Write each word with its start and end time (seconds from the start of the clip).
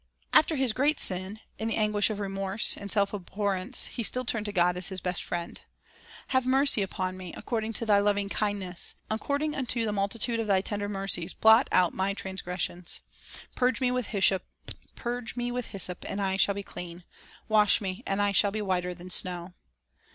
'After 0.33 0.55
his 0.55 0.73
great 0.73 0.99
sin, 0.99 1.41
in 1.59 1.67
the 1.67 1.75
anguish 1.75 2.09
of 2.09 2.19
remorse 2.19 2.75
and 2.75 2.91
self 2.91 3.13
abhorrence 3.13 3.85
he 3.85 4.01
still 4.01 4.25
turned 4.25 4.47
to 4.47 4.51
God 4.51 4.75
as 4.75 4.87
his 4.87 4.99
best 4.99 5.23
friend: 5.23 5.61
"Have 6.29 6.43
mercy 6.43 6.81
upon 6.81 7.17
me, 7.17 7.35
according 7.37 7.73
to 7.73 7.85
Thy 7.85 7.99
loving 7.99 8.27
kindness; 8.27 8.95
According 9.11 9.53
unto 9.55 9.85
the 9.85 9.91
multitude 9.91 10.39
of 10.39 10.47
Thy 10.47 10.59
tender 10.61 10.89
mercies 10.89 11.35
blot 11.35 11.67
out 11.71 11.93
my 11.93 12.15
transgressions.... 12.15 13.01
Purge 13.53 13.79
me 13.79 13.91
with 13.91 14.07
hyssop, 14.07 14.43
and 16.09 16.19
I 16.19 16.35
shall 16.35 16.55
be 16.55 16.63
clean; 16.63 17.03
Wash 17.47 17.79
me, 17.79 18.01
and 18.07 18.23
I 18.23 18.31
shall 18.31 18.49
be 18.49 18.63
whiter 18.63 18.95
than 18.95 19.11
snow." 19.11 19.53